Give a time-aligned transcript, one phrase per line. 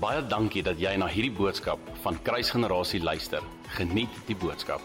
[0.00, 3.42] Baie dankie dat jy na hierdie boodskap van Kruisgenerasie luister.
[3.76, 4.80] Geniet die boodskap.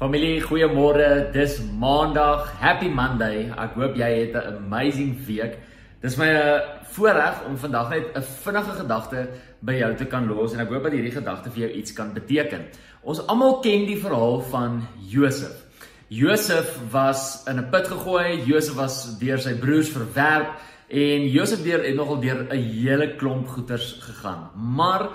[0.00, 1.28] Familie, goeiemôre.
[1.34, 2.48] Dis Maandag.
[2.62, 3.50] Happy Monday.
[3.60, 5.58] Ek hoop jy het 'n amazing week.
[6.00, 6.60] Dis my eh,
[6.96, 9.28] voorreg om vandag net 'n vinnige gedagte
[9.60, 12.14] by jou te kan los en ek hoop dat hierdie gedagte vir jou iets kan
[12.14, 12.64] beteken.
[13.02, 15.68] Ons almal ken die verhaal van Josef.
[16.08, 18.44] Josef was in 'n put gegooi.
[18.46, 20.56] Josef was deur sy broers verwerp
[20.90, 24.50] En Josef deur het nogal deur 'n hele klomp goeters gegaan.
[24.74, 25.08] Maar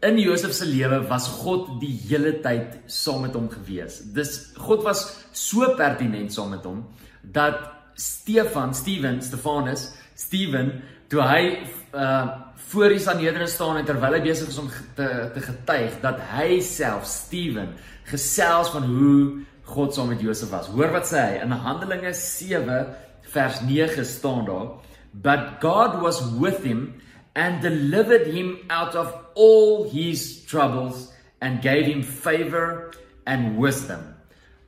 [0.00, 4.02] in Josef se lewe was God die hele tyd saam met hom gewees.
[4.12, 6.84] Dis God was so pertinent saam met hom
[7.22, 7.56] dat
[7.94, 11.44] Stefan, Steven, Stefanus, Steven, toe hy
[11.94, 12.26] uh
[12.64, 16.60] voor die Sanhedrin staan en terwyl hy besig is om te te getuig dat hy
[16.60, 20.66] self Steven gesels van hoe God saam met Josef was.
[20.66, 22.86] Hoor wat sê hy in Handelinge 7
[23.34, 24.72] vers 9 staan daar
[25.14, 27.00] But God was with him
[27.34, 32.92] and delivered him out of all his troubles and gave him favor
[33.26, 34.14] and wisdom.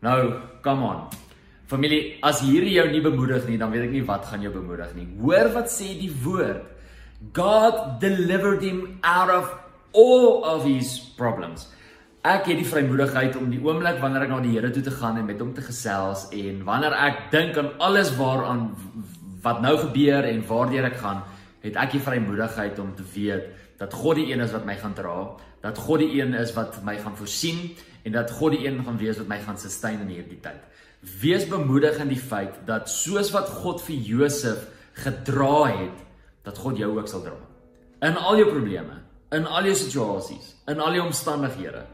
[0.02, 1.11] Nou, come on.
[1.67, 4.92] Familie, as hierdie jou nie bemoedig nie, dan weet ek nie wat gaan jou bemoedig
[4.94, 5.06] nie.
[5.19, 6.62] Hoor wat sê die woord.
[7.34, 9.50] God delivered him out of
[9.97, 11.67] all of his problems.
[12.27, 15.19] Ek het die vrymoedigheid om die oomblik wanneer ek na die Here toe te gaan
[15.19, 18.69] en met hom te gesels en wanneer ek dink aan alles waaraan
[19.47, 21.22] wat nou gebeur en waardeur ek gaan,
[21.62, 24.94] het ek die vrymoedigheid om te weet dat God die een is wat my gaan
[24.97, 25.16] dra,
[25.62, 27.69] dat God die een is wat my gaan voorsien
[28.06, 30.62] en dat God die een gaan wees wat my gaan sustain in hierdie tyd.
[31.20, 34.64] Wees bemoedig in die feit dat soos wat God vir Josef
[34.97, 35.98] gedra het,
[36.47, 37.36] dat God jou ook sal dra.
[38.06, 39.00] In al jou probleme,
[39.34, 41.84] in al jou situasies, in al jou omstandighede,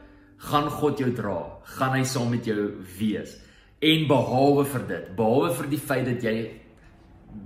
[0.51, 1.39] gaan God jou dra,
[1.77, 3.35] gaan hy saam met jou wees.
[3.83, 6.37] En behalwe vir dit, behalwe vir die feit dat jy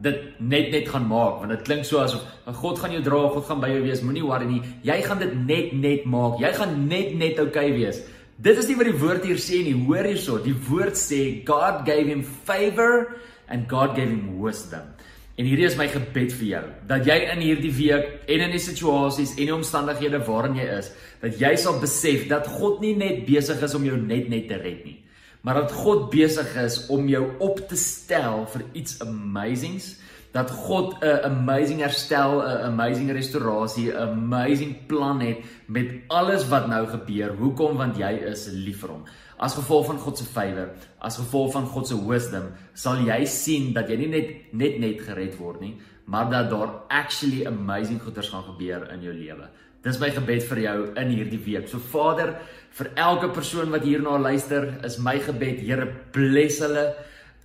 [0.07, 2.25] dit net net gaan maak want dit klink so asof
[2.61, 4.61] God gaan jou dra, God gaan by jou wees, moenie worry nie.
[4.87, 6.37] Jy gaan dit net net maak.
[6.43, 8.03] Jy gaan net net oukei okay wees.
[8.39, 9.75] Dit is nie wat die woord hier sê nie.
[9.87, 13.17] Hoor hierso, die woord sê God gave him favor
[13.49, 14.93] and God gave him wisdom.
[15.37, 18.63] En hierdie is my gebed vir jou dat jy in hierdie week en in die
[18.63, 23.27] situasies en die omstandighede waarin jy is, dat jy sal besef dat God nie net
[23.27, 25.01] besig is om jou net net te red nie
[25.47, 29.93] maar dat God besig is om jou op te stel vir iets amazings
[30.35, 36.67] dat God 'n amazing herstel, 'n amazing restaurasie, 'n amazing plan het met alles wat
[36.67, 37.37] nou gebeur.
[37.37, 37.77] Hoekom?
[37.77, 39.03] Want jy is lief vir hom.
[39.37, 40.69] As gevolg van God se favour,
[40.99, 42.43] as gevolg van God se wisdom,
[42.73, 46.71] sal jy sien dat jy nie net net net gered word nie, maar dat daar
[46.89, 49.49] actually amazing goeders gaan gebeur in jou lewe.
[49.87, 51.69] Dis my gebed vir jou in hierdie week.
[51.71, 52.35] So Vader,
[52.75, 56.89] vir elke persoon wat hierna luister, is my gebed, Here, bless hulle.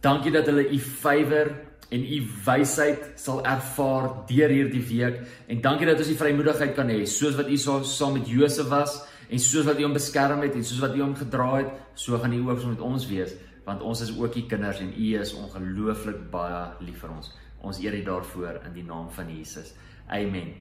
[0.01, 1.53] Dankie dat hulle u favour
[1.91, 5.19] en u wysheid sal ervaar deur hierdie week
[5.51, 8.71] en dankie dat ons die vrymoedigheid kan hê soos wat u saam so, met Josef
[8.71, 8.95] was
[9.27, 12.17] en soos wat u hom beskerm het en soos wat u hom gedra het, so
[12.17, 13.35] gaan u ook so met ons wees
[13.67, 17.29] want ons is ook u kinders en u is ongelooflik baie lief vir ons.
[17.61, 19.75] Ons eer U daarvoor in die naam van Jesus.
[20.09, 20.60] Amen.